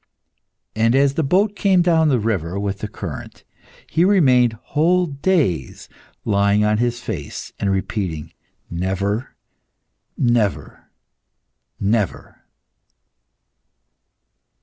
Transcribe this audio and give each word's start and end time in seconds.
And 0.75 0.95
as 0.95 1.13
the 1.13 1.21
boat 1.23 1.55
came 1.55 1.83
down 1.83 2.09
the 2.09 2.17
river 2.19 2.59
with 2.59 2.79
the 2.79 2.87
current, 2.87 3.43
he 3.87 4.03
remained 4.03 4.53
whole 4.73 5.05
days 5.05 5.89
lying 6.25 6.65
on 6.65 6.79
his 6.79 6.99
face, 6.99 7.53
and 7.59 7.69
repeating 7.69 8.33
"Never! 8.67 9.35
never! 10.17 10.89
never!" 11.79 12.41